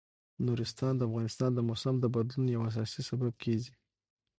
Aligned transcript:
نورستان 0.47 0.93
د 0.97 1.01
افغانستان 1.09 1.51
د 1.53 1.59
موسم 1.69 1.95
د 1.99 2.05
بدلون 2.15 2.45
یو 2.55 2.61
اساسي 2.69 3.01
سبب 3.09 3.33
کېږي. 3.43 3.73